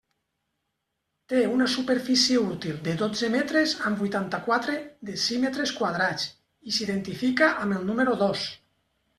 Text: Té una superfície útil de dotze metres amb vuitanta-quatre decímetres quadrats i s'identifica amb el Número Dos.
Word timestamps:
Té 1.33 1.41
una 1.57 1.67
superfície 1.73 2.39
útil 2.53 2.79
de 2.87 2.95
dotze 3.03 3.29
metres 3.35 3.75
amb 3.91 4.01
vuitanta-quatre 4.05 4.79
decímetres 5.11 5.75
quadrats 5.83 6.27
i 6.73 6.77
s'identifica 6.79 7.53
amb 7.67 7.79
el 7.81 7.89
Número 7.93 8.19
Dos. 8.25 8.49